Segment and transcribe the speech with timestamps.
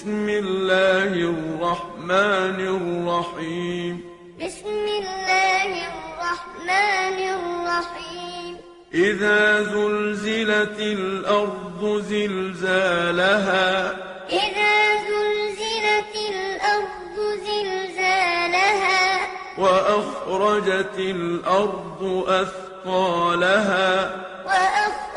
[0.00, 4.00] بسم الله الرحمن الرحيم.
[4.44, 8.56] بسم الله الرحمن الرحيم.
[8.94, 13.90] إذا زلزلت الأرض زلزالها.
[14.28, 19.18] إذا زلزلت الأرض زلزالها.
[19.58, 24.10] وأخرجت الأرض أثقالها.
[24.46, 25.09] وأخرجت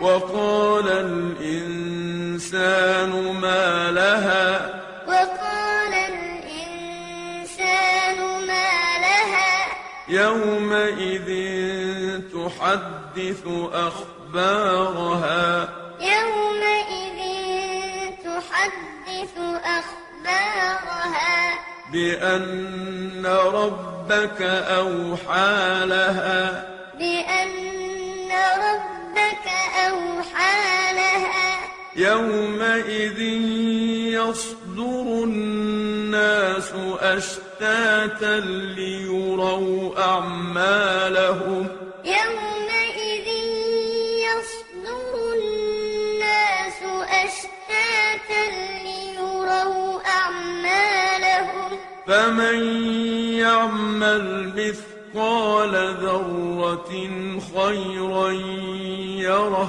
[0.00, 1.92] وقال الإنسان
[3.40, 4.74] ما لها
[5.08, 7.66] وقال الإنسان
[8.46, 9.66] ما لها
[10.08, 11.28] يومئذ
[12.34, 15.68] تحدث أخبارها
[16.00, 17.20] يومئذ
[18.24, 21.40] تحدث أخبارها
[21.92, 27.35] بأن ربك أوحى لها بأن
[30.92, 31.58] لها
[31.96, 33.20] يومئذ
[34.12, 38.40] يصدر الناس أشتاتا
[38.76, 41.68] ليروا أعمالهم.
[42.04, 43.26] يومئذ
[44.26, 46.80] يصدر الناس
[47.24, 48.44] أشتاتا
[48.84, 51.78] ليروا أعمالهم.
[52.06, 52.58] فمن
[53.38, 56.92] يعمل مثقال ذرة
[57.54, 58.30] خيرا
[59.22, 59.68] يره